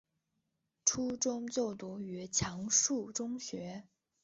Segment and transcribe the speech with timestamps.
[0.83, 3.87] 初中就读于强恕中学。